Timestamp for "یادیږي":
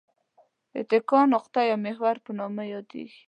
2.73-3.19